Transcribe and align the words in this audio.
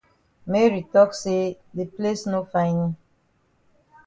Mary 0.51 0.81
tok 0.93 1.11
say 1.21 1.43
de 1.77 1.83
place 1.95 2.23
no 2.31 2.39
fine 2.53 2.85
yi. 2.89 2.93